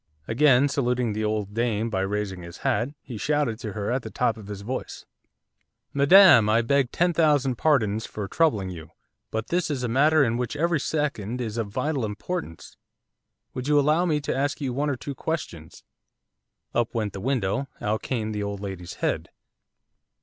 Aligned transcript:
Again 0.27 0.67
saluting 0.67 1.13
the 1.13 1.23
old 1.23 1.53
dame 1.53 1.91
by 1.91 2.01
raising 2.01 2.41
his 2.41 2.57
hat 2.65 2.89
he 3.03 3.19
shouted 3.19 3.59
to 3.59 3.73
her 3.73 3.91
at 3.91 4.01
the 4.01 4.09
top 4.09 4.35
of 4.35 4.47
his 4.47 4.61
voice. 4.61 5.05
'Madam, 5.93 6.49
I 6.49 6.63
beg 6.63 6.91
ten 6.91 7.13
thousand 7.13 7.57
pardons 7.59 8.07
for 8.07 8.27
troubling 8.27 8.71
you, 8.71 8.89
but 9.29 9.49
this 9.49 9.69
is 9.69 9.83
a 9.83 9.87
matter 9.87 10.23
in 10.23 10.37
which 10.37 10.55
every 10.55 10.79
second 10.79 11.39
is 11.39 11.55
of 11.55 11.67
vital 11.67 12.03
importance, 12.03 12.77
would 13.53 13.67
you 13.67 13.79
allow 13.79 14.05
me 14.07 14.19
to 14.21 14.35
ask 14.35 14.59
you 14.59 14.73
one 14.73 14.89
or 14.89 14.97
two 14.97 15.13
questions?' 15.13 15.83
Up 16.73 16.95
went 16.95 17.13
the 17.13 17.21
window; 17.21 17.67
out 17.79 18.01
came 18.01 18.31
the 18.31 18.41
old 18.41 18.59
lady's 18.59 18.95
head. 19.05 19.29